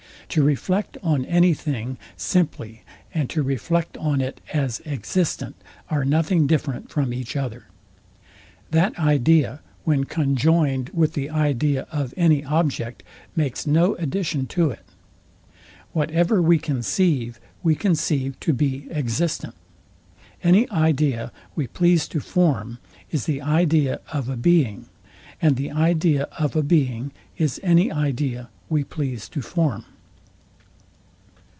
To 0.31 0.43
reflect 0.43 0.97
on 1.03 1.25
any 1.25 1.53
thing 1.53 1.97
simply, 2.15 2.83
and 3.13 3.29
to 3.31 3.43
reflect 3.43 3.97
on 3.97 4.21
it 4.21 4.39
as 4.53 4.79
existent, 4.85 5.57
are 5.89 6.05
nothing 6.05 6.47
different 6.47 6.89
from 6.89 7.13
each 7.13 7.35
other. 7.35 7.65
That 8.69 8.97
idea, 8.97 9.59
when 9.83 10.05
conjoined 10.05 10.87
with 10.93 11.15
the 11.15 11.29
idea 11.29 11.85
of 11.91 12.13
any 12.15 12.45
object, 12.45 13.03
makes 13.35 13.67
no 13.67 13.95
addition 13.95 14.45
to 14.55 14.69
it. 14.69 14.85
Whatever 15.91 16.41
we 16.41 16.57
conceive, 16.59 17.37
we 17.61 17.75
conceive 17.75 18.39
to 18.39 18.53
be 18.53 18.87
existent. 18.89 19.55
Any 20.41 20.69
idea 20.71 21.33
we 21.57 21.67
please 21.67 22.07
to 22.07 22.21
form 22.21 22.77
is 23.09 23.25
the 23.25 23.41
idea 23.41 23.99
of 24.13 24.29
a 24.29 24.37
being; 24.37 24.85
and 25.41 25.57
the 25.57 25.71
idea 25.71 26.23
of 26.39 26.55
a 26.55 26.63
being 26.63 27.11
is 27.37 27.59
any 27.63 27.91
idea 27.91 28.49
we 28.69 28.85
please 28.85 29.27
to 29.27 29.41
form. 29.41 29.83